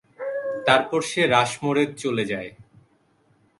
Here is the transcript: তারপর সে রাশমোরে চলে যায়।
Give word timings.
তারপর 0.67 0.99
সে 1.01 1.21
রাশমোরে 1.27 1.83
চলে 2.01 2.23
যায়। 2.25 2.51